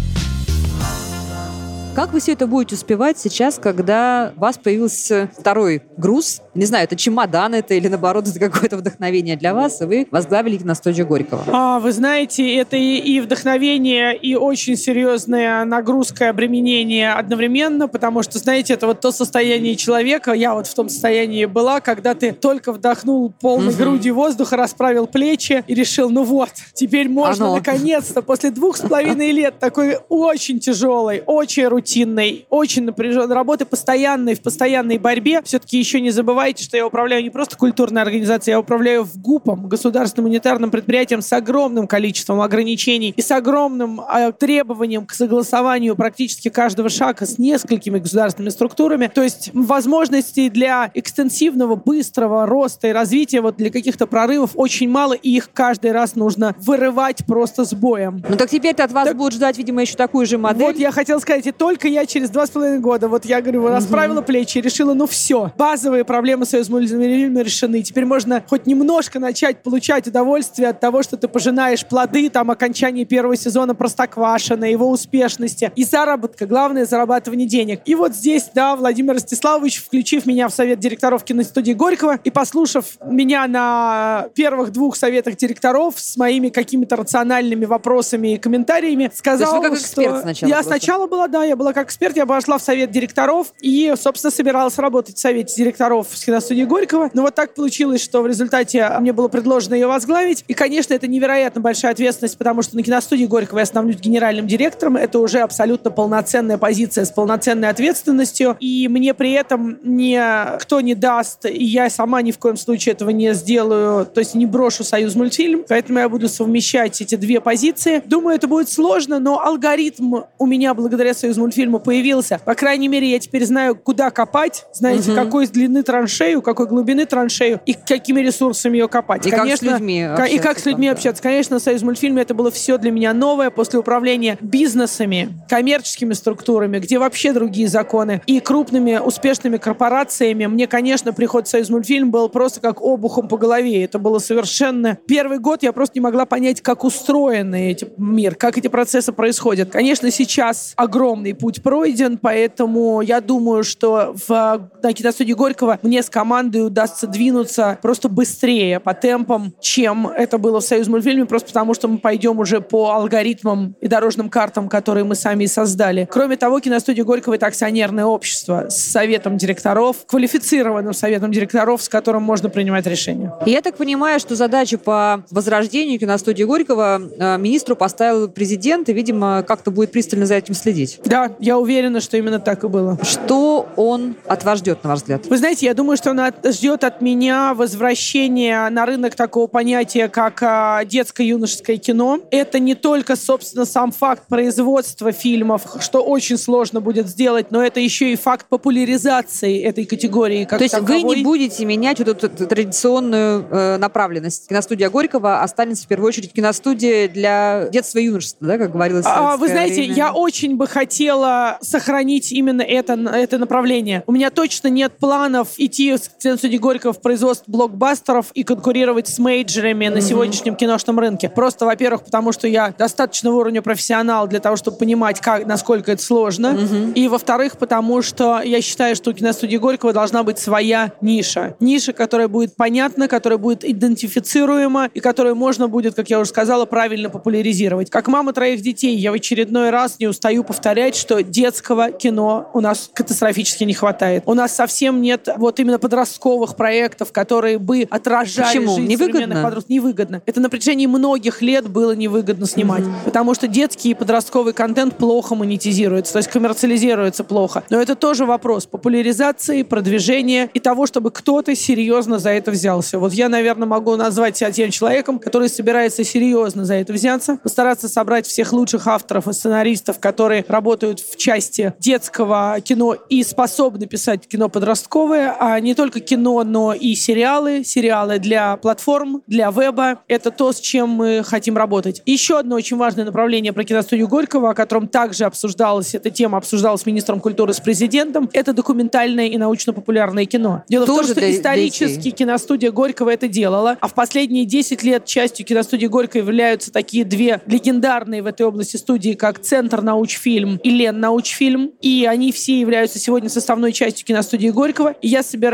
[1.95, 6.41] как вы все это будете успевать сейчас, когда у вас появился второй груз?
[6.55, 10.57] Не знаю, это чемодан это или наоборот это какое-то вдохновение для вас, и вы возглавили
[10.57, 11.43] киностудию Горького.
[11.47, 18.39] А, вы знаете, это и, и вдохновение, и очень серьезная нагрузка, обременение одновременно, потому что,
[18.39, 22.71] знаете, это вот то состояние человека, я вот в том состоянии была, когда ты только
[22.71, 23.77] вдохнул полной угу.
[23.77, 27.55] грудью воздуха, расправил плечи и решил, ну вот, теперь можно Оно.
[27.57, 34.35] наконец-то после двух с половиной лет такой очень тяжелой, очень рутинной очень напряженной работы, постоянной,
[34.35, 35.41] в постоянной борьбе.
[35.43, 36.11] Все-таки еще не
[36.45, 41.23] забывайте, что я управляю не просто культурной организацией, я управляю в ГУПом, государственным унитарным предприятием
[41.23, 47.39] с огромным количеством ограничений и с огромным э, требованием к согласованию практически каждого шага с
[47.39, 49.07] несколькими государственными структурами.
[49.07, 55.13] То есть возможностей для экстенсивного, быстрого роста и развития, вот для каких-то прорывов очень мало,
[55.13, 58.23] и их каждый раз нужно вырывать просто с боем.
[58.29, 60.67] Ну так теперь-то от вас так, будут ждать, видимо, еще такую же модель.
[60.67, 63.67] Вот я хотел сказать, и только я через два с половиной года, вот я говорю,
[63.67, 64.27] расправила угу.
[64.27, 67.81] плечи и решила, ну все, базовые проблемы союз мультфильма решены.
[67.83, 73.05] Теперь можно хоть немножко начать получать удовольствие от того, что ты пожинаешь плоды, там, окончания
[73.05, 76.47] первого сезона Простоквашина, его успешности и заработка.
[76.47, 77.81] Главное, зарабатывание денег.
[77.85, 82.97] И вот здесь, да, Владимир Ростиславович, включив меня в совет директоров киностудии Горького и послушав
[83.05, 89.67] меня на первых двух советах директоров с моими какими-то рациональными вопросами и комментариями, сказал, То
[89.67, 90.21] есть вы как что...
[90.21, 90.71] Сначала я просто.
[90.71, 94.29] сначала была, да, я была была как эксперт, я пошла в совет директоров и, собственно,
[94.29, 97.09] собиралась работать в совете директоров с киностудии Горького.
[97.13, 100.45] Но вот так получилось, что в результате мне было предложено ее возглавить.
[100.47, 104.95] И, конечно, это невероятно большая ответственность, потому что на киностудии Горького я становлюсь генеральным директором.
[104.95, 108.55] Это уже абсолютно полноценная позиция с полноценной ответственностью.
[108.59, 113.09] И мне при этом никто не даст, и я сама ни в коем случае этого
[113.09, 115.65] не сделаю, то есть не брошу Союз мультфильм.
[115.67, 118.01] Поэтому я буду совмещать эти две позиции.
[118.05, 122.39] Думаю, это будет сложно, но алгоритм у меня благодаря Союз мультфильм фильма появился.
[122.45, 125.21] По крайней мере, я теперь знаю, куда копать, знаете, угу.
[125.21, 125.81] какой длины
[126.15, 129.25] траншею, какой глубины траншею и какими ресурсами ее копать.
[129.27, 131.21] И Конечно, как с людьми И как с людьми общаться.
[131.21, 136.99] Конечно, Союз мультфильме это было все для меня новое после управления бизнесами, коммерческими структурами, где
[136.99, 140.45] вообще другие законы, и крупными успешными корпорациями.
[140.45, 143.83] Мне, конечно, приход в Союз мультфильм был просто как обухом по голове.
[143.83, 144.97] Это было совершенно...
[145.07, 149.71] Первый год я просто не могла понять, как устроен эти мир, как эти процессы происходят.
[149.71, 156.09] Конечно, сейчас огромный путь пройден, поэтому я думаю, что в, на киностудии Горького мне с
[156.09, 161.73] командой удастся двинуться просто быстрее по темпам, чем это было в Союз мультфильме, просто потому
[161.73, 166.07] что мы пойдем уже по алгоритмам и дорожным картам, которые мы сами создали.
[166.11, 172.23] Кроме того, киностудия Горького это акционерное общество с советом директоров, квалифицированным советом директоров, с которым
[172.23, 173.33] можно принимать решения.
[173.45, 179.43] Я так понимаю, что задачу по возрождению киностудии Горького э, министру поставил президент, и, видимо,
[179.43, 180.99] как-то будет пристально за этим следить.
[181.05, 182.97] Да, я уверена, что именно так и было.
[183.03, 185.25] Что он от вас ждет, на ваш взгляд?
[185.27, 190.07] Вы знаете, я думаю, что он от, ждет от меня возвращения на рынок такого понятия,
[190.07, 192.19] как а, детско-юношеское кино.
[192.31, 197.79] Это не только, собственно, сам факт производства фильмов, что очень сложно будет сделать, но это
[197.79, 200.45] еще и факт популяризации этой категории.
[200.45, 201.03] Как То есть таковой.
[201.03, 204.47] вы не будете менять вот эту традиционную э, направленность.
[204.49, 209.05] Киностудия Горького останется в первую очередь киностудия для детства и юношества, да, как говорилось.
[209.07, 209.93] А, вы знаете, время.
[209.93, 214.03] я очень бы хотела сохранить именно это, это направление.
[214.07, 219.07] У меня точно нет планов идти идти с киностудии Горького в производство блокбастеров и конкурировать
[219.07, 221.29] с мейджерами на сегодняшнем киношном рынке.
[221.29, 226.01] Просто, во-первых, потому что я достаточного уровня профессионал для того, чтобы понимать, как, насколько это
[226.01, 226.57] сложно.
[226.95, 231.55] И, во-вторых, потому что я считаю, что у киностудии Горького должна быть своя ниша.
[231.59, 236.65] Ниша, которая будет понятна, которая будет идентифицируема и которую можно будет, как я уже сказала,
[236.65, 237.89] правильно популяризировать.
[237.89, 242.61] Как мама троих детей, я в очередной раз не устаю повторять, что детского кино у
[242.61, 244.23] нас катастрофически не хватает.
[244.25, 248.75] У нас совсем нет вот именно подростковых проектов, которые бы отражали Почему?
[248.75, 249.13] жизнь Невыгодно?
[249.13, 249.69] современных подростков.
[249.69, 250.21] Невыгодно.
[250.25, 252.83] Это на протяжении многих лет было невыгодно снимать.
[253.03, 257.63] Потому что детский и подростковый контент плохо монетизируется, то есть коммерциализируется плохо.
[257.69, 262.99] Но это тоже вопрос популяризации, продвижения и того, чтобы кто-то серьезно за это взялся.
[262.99, 267.89] Вот я, наверное, могу назвать себя тем человеком, который собирается серьезно за это взяться, постараться
[267.89, 274.27] собрать всех лучших авторов и сценаристов, которые работают в части детского кино и способны писать
[274.27, 279.99] кино подростковое, а не только кино, но и сериалы, сериалы для платформ, для веба.
[280.07, 282.01] Это то, с чем мы хотим работать.
[282.05, 286.81] Еще одно очень важное направление про киностудию Горького, о котором также обсуждалась, эта тема обсуждалась
[286.81, 290.63] с министром культуры, с президентом, это документальное и научно-популярное кино.
[290.67, 292.11] Дело Тоже в том, что для исторически детей.
[292.11, 297.41] киностудия Горького это делала, а в последние 10 лет частью киностудии Горького являются такие две
[297.45, 302.99] легендарные в этой области студии, как Центр научфильм и Лен научфильм, и они все являются
[302.99, 304.95] сегодня составной частью киностудии Горького.
[305.01, 305.44] И я собираюсь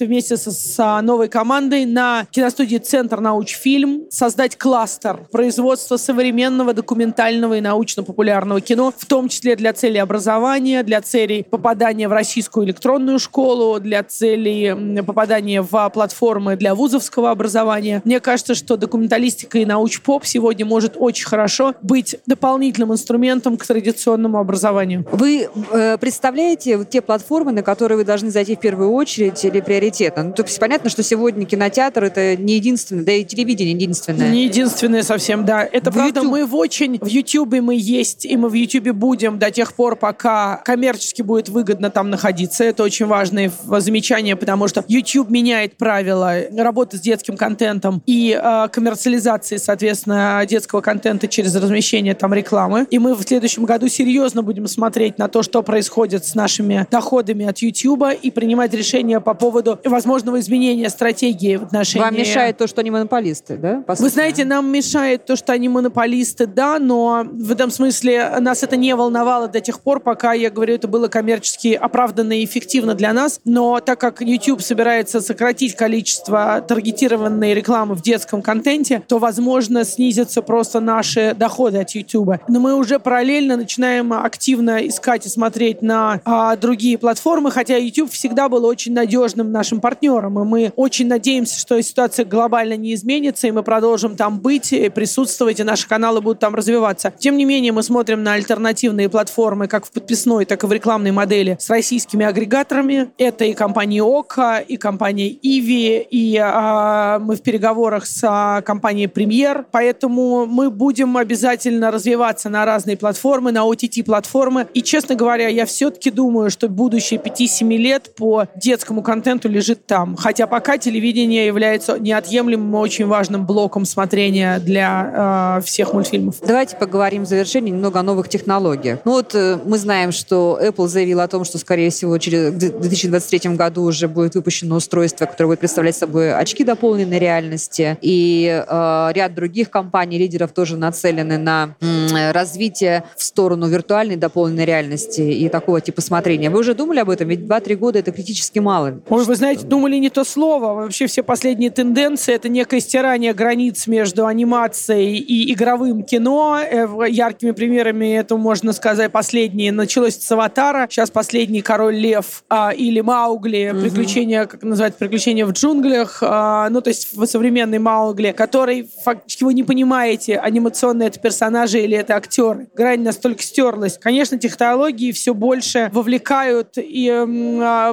[0.00, 7.60] вместе со, с новой командой на киностудии Центр научфильм создать кластер производства современного документального и
[7.60, 13.80] научно-популярного кино, в том числе для целей образования, для целей попадания в российскую электронную школу,
[13.80, 18.02] для целей попадания в платформы для вузовского образования.
[18.04, 24.38] Мне кажется, что документалистика и науч-поп сегодня может очень хорошо быть дополнительным инструментом к традиционному
[24.38, 25.06] образованию.
[25.12, 30.24] Вы э, представляете те платформы, на которые вы должны зайти в первую очередь или приоритетно?
[30.24, 34.30] Ну, то есть понятно, что сегодня кинотеатр это не единственное, да и телевидение не единственное.
[34.30, 35.64] Не единственное совсем, да.
[35.70, 36.32] Это В правда, YouTube.
[36.32, 36.98] мы в очень...
[36.98, 41.48] В Ютубе мы есть, и мы в Ютубе будем до тех пор, пока коммерчески будет
[41.48, 42.64] выгодно там находиться.
[42.64, 48.68] Это очень важное замечание, потому что YouTube меняет правила работы с детским контентом и э,
[48.72, 52.86] коммерциализации, соответственно, детского контента через размещение там рекламы.
[52.90, 57.46] И мы в следующем году серьезно будем смотреть на то, что происходит с нашими доходами
[57.46, 58.74] от YouTube и принимать
[59.16, 62.04] решения по поводу возможного изменения стратегии в отношении...
[62.04, 63.84] Вам мешает то, что они монополисты, да?
[63.86, 68.76] Вы знаете, нам мешает то, что они монополисты, да, но в этом смысле нас это
[68.76, 73.12] не волновало до тех пор, пока, я говорю, это было коммерчески оправданно и эффективно для
[73.12, 73.40] нас.
[73.44, 80.42] Но так как YouTube собирается сократить количество таргетированной рекламы в детском контенте, то, возможно, снизятся
[80.42, 82.40] просто наши доходы от YouTube.
[82.48, 88.10] Но мы уже параллельно начинаем активно искать и смотреть на а, другие платформы, хотя YouTube
[88.10, 93.46] всегда был очень надежным нашим партнером, и мы очень надеемся, что ситуация глобально не изменится,
[93.46, 97.12] и мы продолжим там быть, и присутствовать, и наши каналы будут там развиваться.
[97.16, 101.12] Тем не менее, мы смотрим на альтернативные платформы, как в подписной, так и в рекламной
[101.12, 103.10] модели с российскими агрегаторами.
[103.16, 109.06] Это и компания Ока, и компания Иви, и а, мы в переговорах с а, компанией
[109.06, 114.66] Премьер, поэтому мы будем обязательно развиваться на разные платформы, на OTT-платформы.
[114.74, 120.16] И, честно говоря, я все-таки думаю, что будущее 5-7 лет по детскому контенту лежит там.
[120.16, 126.36] Хотя пока телевидение является неотъемлемым и очень важным блоком смотрения для э, всех мультфильмов.
[126.46, 129.00] Давайте поговорим в завершении немного о новых технологиях.
[129.04, 132.58] Ну вот э, мы знаем, что Apple заявила о том, что, скорее всего, через в
[132.58, 137.98] 2023 году уже будет выпущено устройство, которое будет представлять собой очки дополненной реальности.
[138.00, 144.64] И э, ряд других компаний, лидеров тоже нацелены на м, развитие в сторону виртуальной дополненной
[144.64, 146.50] реальности и такого типа смотрения.
[146.50, 147.28] Вы уже думали об этом?
[147.28, 148.75] Ведь 2-3 года это критически мало.
[149.08, 150.74] Ой, вы знаете, думали не то слово.
[150.74, 156.58] Вообще все последние тенденции— это некое стирание границ между анимацией и игровым кино.
[156.60, 159.72] Э, Яркими примерами это можно сказать последние.
[159.72, 165.52] Началось с «Аватара», сейчас последний «Король лев» а, или «Маугли», приключения, как называют, «Приключения в
[165.52, 171.20] джунглях», а, ну, то есть в современный «Маугли», который фактически вы не понимаете, анимационные это
[171.20, 172.68] персонажи или это актеры.
[172.74, 173.98] Грань настолько стерлась.
[173.98, 177.92] Конечно, технологии все больше вовлекают и а,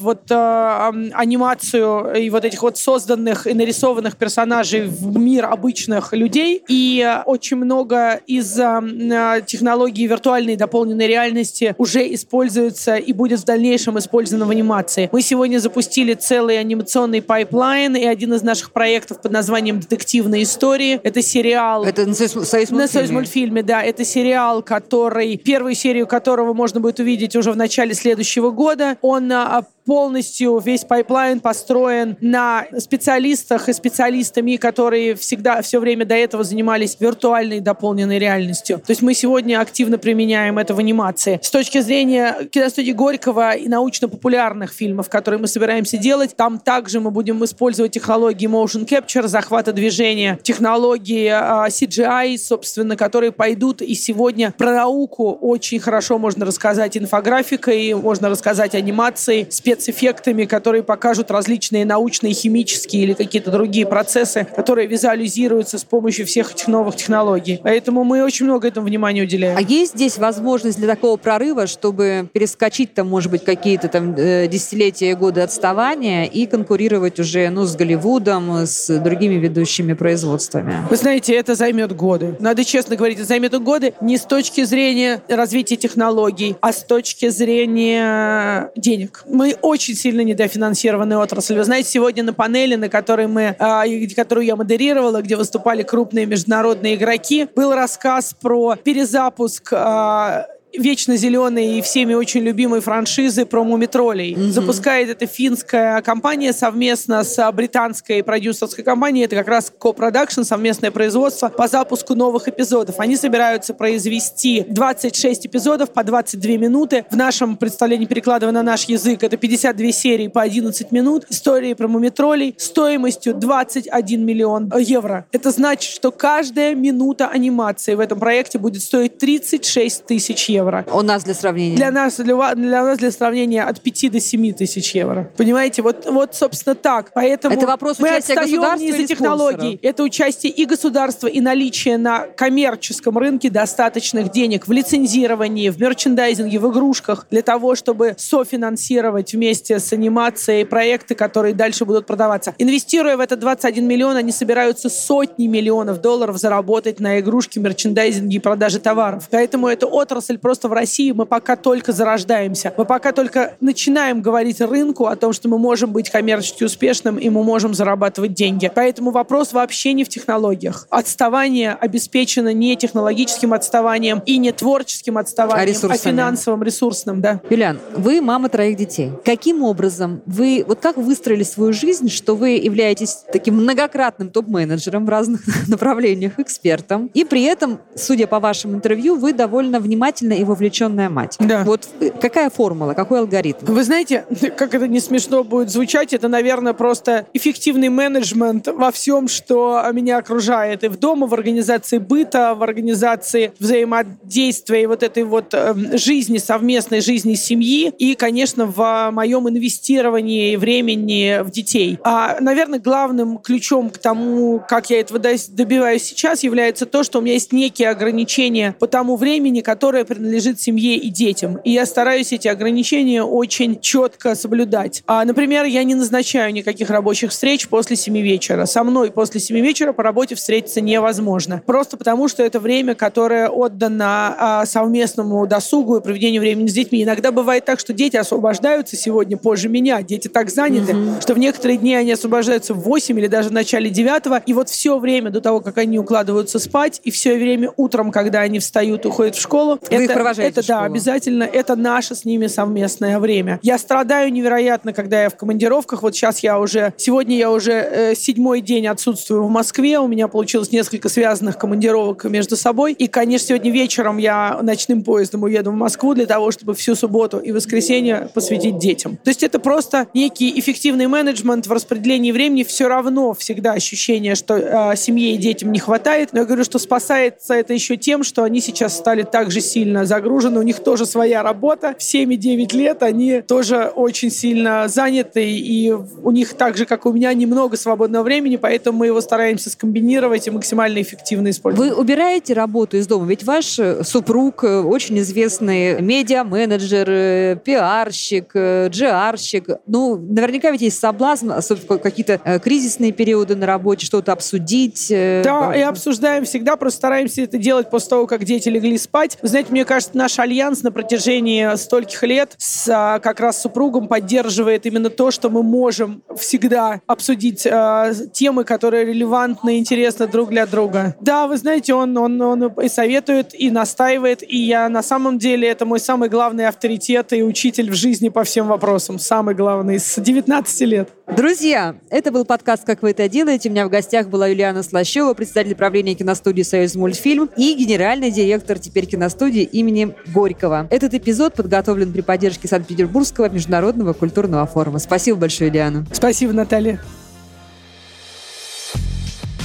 [0.00, 6.62] вот ам, анимацию и вот этих вот созданных и нарисованных персонажей в мир обычных людей.
[6.68, 13.98] И очень много из а, технологий виртуальной дополненной реальности уже используется и будет в дальнейшем
[13.98, 15.08] использовано в анимации.
[15.12, 21.00] Мы сегодня запустили целый анимационный пайплайн, и один из наших проектов под названием «Детективные истории»—
[21.02, 23.14] это сериал Это на Союз, Союз на Союз мультфильме.
[23.14, 23.82] мультфильме, да.
[23.82, 28.96] Это сериал, который, первую серию которого можно будет увидеть уже в начале следующего года.
[29.02, 36.14] Он а, полностью весь пайплайн построен на специалистах и специалистами, которые всегда все время до
[36.14, 38.80] этого занимались виртуальной дополненной реальностью.
[38.80, 41.40] То есть мы сегодня активно применяем это в анимации.
[41.42, 47.10] С точки зрения киностудии Горького и научно-популярных фильмов, которые мы собираемся делать, там также мы
[47.10, 54.52] будем использовать технологии motion capture, захвата движения, технологии а, CGI, собственно, которые пойдут и сегодня
[54.58, 59.46] про науку очень хорошо можно рассказать инфографикой, можно рассказать анимацией,
[59.78, 66.52] спецэффектами, которые покажут различные научные, химические или какие-то другие процессы, которые визуализируются с помощью всех
[66.52, 67.60] этих новых технологий.
[67.62, 69.56] Поэтому мы очень много этому внимания уделяем.
[69.56, 74.48] А есть здесь возможность для такого прорыва, чтобы перескочить там, может быть, какие-то там э,
[74.48, 80.74] десятилетия, годы отставания и конкурировать уже ну, с Голливудом, с другими ведущими производствами?
[80.90, 82.36] Вы знаете, это займет годы.
[82.40, 87.28] Надо честно говорить, это займет годы не с точки зрения развития технологий, а с точки
[87.28, 89.24] зрения денег.
[89.28, 91.56] Мы очень сильно недофинансированная отрасль.
[91.56, 96.26] Вы знаете, сегодня на панели, на которой мы, э, которую я модерировала, где выступали крупные
[96.26, 100.44] международные игроки, был рассказ про перезапуск э,
[100.76, 104.34] вечно зеленой и всеми очень любимой франшизы про мумитролей.
[104.34, 104.50] Mm-hmm.
[104.50, 109.24] Запускает это финская компания совместно с британской продюсерской компанией.
[109.24, 113.00] Это как раз ко-продакшн, совместное производство по запуску новых эпизодов.
[113.00, 117.04] Они собираются произвести 26 эпизодов по 22 минуты.
[117.10, 121.24] В нашем представлении, перекладывая на наш язык, это 52 серии по 11 минут.
[121.30, 125.26] Истории про мумитролей стоимостью 21 миллион евро.
[125.32, 130.84] Это значит, что каждая минута анимации в этом проекте будет стоить 36 тысяч евро евро.
[130.92, 131.76] У нас для сравнения?
[131.76, 135.30] Для нас для, для нас для сравнения от 5 до 7 тысяч евро.
[135.36, 137.10] Понимаете, вот, вот собственно так.
[137.14, 139.78] Поэтому Это вопрос мы участия отстаем не из-за технологий.
[139.82, 146.58] Это участие и государства, и наличие на коммерческом рынке достаточных денег в лицензировании, в мерчендайзинге,
[146.58, 152.54] в игрушках для того, чтобы софинансировать вместе с анимацией проекты, которые дальше будут продаваться.
[152.58, 158.40] Инвестируя в это 21 миллион, они собираются сотни миллионов долларов заработать на игрушки, мерчендайзинге и
[158.40, 159.28] продаже товаров.
[159.30, 162.72] Поэтому эта отрасль просто в России мы пока только зарождаемся.
[162.78, 167.28] Мы пока только начинаем говорить рынку о том, что мы можем быть коммерчески успешным и
[167.28, 168.72] мы можем зарабатывать деньги.
[168.74, 170.86] Поэтому вопрос вообще не в технологиях.
[170.88, 177.42] Отставание обеспечено не технологическим отставанием и не творческим отставанием, а, а финансовым, ресурсным, да.
[177.50, 179.12] Юлиан, вы мама троих детей.
[179.26, 185.10] Каким образом вы, вот как выстроили свою жизнь, что вы являетесь таким многократным топ-менеджером в
[185.10, 191.08] разных направлениях, экспертом, и при этом, судя по вашему интервью, вы довольно внимательно и вовлеченная
[191.08, 191.36] мать.
[191.38, 191.64] Да.
[191.64, 193.66] Вот э, какая формула, какой алгоритм?
[193.66, 194.24] Вы знаете,
[194.56, 200.18] как это не смешно будет звучать, это, наверное, просто эффективный менеджмент во всем, что меня
[200.18, 200.84] окружает.
[200.84, 206.38] И в дома, в организации быта, в организации взаимодействия и вот этой вот э, жизни,
[206.38, 207.92] совместной жизни семьи.
[207.98, 211.98] И, конечно, в моем инвестировании времени в детей.
[212.04, 217.22] А, наверное, главным ключом к тому, как я этого добиваюсь сейчас, является то, что у
[217.22, 221.56] меня есть некие ограничения по тому времени, которое принадлежит принадлежит семье и детям.
[221.64, 225.02] И я стараюсь эти ограничения очень четко соблюдать.
[225.06, 228.66] А, например, я не назначаю никаких рабочих встреч после 7 вечера.
[228.66, 231.62] Со мной после 7 вечера по работе встретиться невозможно.
[231.64, 237.02] Просто потому, что это время, которое отдано а, совместному досугу и проведению времени с детьми.
[237.02, 240.02] Иногда бывает так, что дети освобождаются сегодня позже меня.
[240.02, 241.22] Дети так заняты, mm-hmm.
[241.22, 244.42] что в некоторые дни они освобождаются в 8 или даже в начале 9.
[244.44, 248.40] И вот все время до того, как они укладываются спать, и все время утром, когда
[248.40, 251.44] они встают, уходят в школу, Вы это провожаете Это, да, обязательно.
[251.44, 253.58] Это наше с ними совместное время.
[253.62, 256.02] Я страдаю невероятно, когда я в командировках.
[256.02, 256.92] Вот сейчас я уже...
[256.96, 259.98] Сегодня я уже э, седьмой день отсутствую в Москве.
[259.98, 262.92] У меня получилось несколько связанных командировок между собой.
[262.92, 267.38] И, конечно, сегодня вечером я ночным поездом уеду в Москву для того, чтобы всю субботу
[267.38, 269.18] и воскресенье посвятить детям.
[269.22, 272.62] То есть это просто некий эффективный менеджмент в распределении времени.
[272.64, 276.30] Все равно всегда ощущение, что э, семье и детям не хватает.
[276.32, 280.04] Но я говорю, что спасается это еще тем, что они сейчас стали так же сильно
[280.08, 281.94] загружены, у них тоже своя работа.
[281.98, 287.12] В 7-9 лет они тоже очень сильно заняты, и у них так же, как у
[287.12, 291.92] меня, немного свободного времени, поэтому мы его стараемся скомбинировать и максимально эффективно использовать.
[291.92, 293.26] Вы убираете работу из дома?
[293.26, 299.68] Ведь ваш э, супруг э, очень известный медиа-менеджер, э, пиарщик, джиарщик.
[299.86, 305.06] Ну, наверняка ведь есть соблазн, особенно какие-то кризисные периоды на работе, что-то обсудить.
[305.08, 309.38] Да, и обсуждаем всегда, просто стараемся это делать после того, как дети легли спать.
[309.42, 313.60] Вы знаете, мне кажется, кажется, наш альянс на протяжении стольких лет с а, как раз
[313.60, 320.28] супругом поддерживает именно то, что мы можем всегда обсудить а, темы, которые релевантны и интересны
[320.28, 321.16] друг для друга.
[321.20, 325.66] Да, вы знаете, он, он, он и советует, и настаивает, и я на самом деле
[325.66, 329.18] это мой самый главный авторитет и учитель в жизни по всем вопросам.
[329.18, 331.08] Самый главный с 19 лет.
[331.36, 333.68] Друзья, это был подкаст «Как вы это делаете».
[333.68, 338.78] У меня в гостях была Юлиана Слащева, председатель правления киностудии «Союз мультфильм» и генеральный директор
[338.78, 339.87] теперь киностудии имени
[340.32, 340.86] Горького.
[340.90, 344.98] Этот эпизод подготовлен при поддержке Санкт-Петербургского международного культурного форума.
[344.98, 346.06] Спасибо большое, Юлиана.
[346.12, 347.00] Спасибо, Наталья.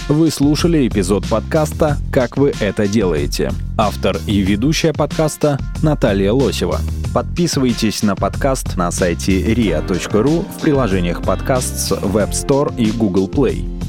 [0.09, 3.51] Вы слушали эпизод подкаста «Как вы это делаете».
[3.77, 6.79] Автор и ведущая подкаста Наталья Лосева.
[7.13, 13.82] Подписывайтесь на подкаст на сайте ria.ru в приложениях подкаст с Web Store и Google Play.